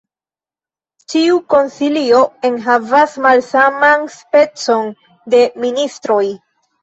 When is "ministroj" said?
5.67-6.23